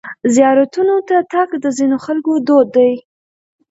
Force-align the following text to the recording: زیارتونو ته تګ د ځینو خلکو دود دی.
زیارتونو 0.35 0.95
ته 1.07 1.15
تګ 1.33 1.49
د 1.63 1.65
ځینو 1.77 1.97
خلکو 2.05 2.31
دود 2.47 2.67
دی. 2.75 2.91